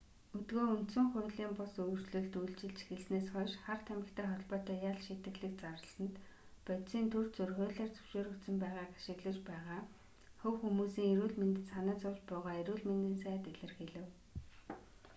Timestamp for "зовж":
12.03-12.19